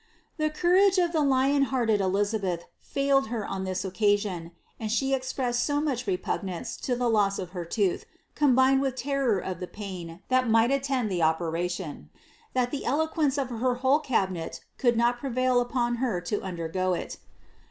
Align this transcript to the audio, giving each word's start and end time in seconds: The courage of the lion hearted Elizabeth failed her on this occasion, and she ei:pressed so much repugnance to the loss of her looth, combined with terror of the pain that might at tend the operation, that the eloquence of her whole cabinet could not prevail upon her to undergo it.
The 0.37 0.49
courage 0.49 0.97
of 0.97 1.11
the 1.11 1.21
lion 1.21 1.65
hearted 1.65 2.01
Elizabeth 2.01 2.65
failed 2.79 3.27
her 3.27 3.45
on 3.45 3.65
this 3.65 3.85
occasion, 3.85 4.49
and 4.79 4.91
she 4.91 5.13
ei:pressed 5.13 5.63
so 5.63 5.79
much 5.79 6.07
repugnance 6.07 6.75
to 6.77 6.95
the 6.95 7.07
loss 7.07 7.37
of 7.37 7.51
her 7.51 7.69
looth, 7.77 8.05
combined 8.33 8.81
with 8.81 8.95
terror 8.95 9.37
of 9.37 9.59
the 9.59 9.67
pain 9.67 10.21
that 10.29 10.49
might 10.49 10.71
at 10.71 10.81
tend 10.81 11.11
the 11.11 11.21
operation, 11.21 12.09
that 12.55 12.71
the 12.71 12.83
eloquence 12.83 13.37
of 13.37 13.51
her 13.51 13.75
whole 13.75 13.99
cabinet 13.99 14.61
could 14.79 14.97
not 14.97 15.19
prevail 15.19 15.61
upon 15.61 15.97
her 15.97 16.19
to 16.19 16.41
undergo 16.41 16.93
it. 16.93 17.19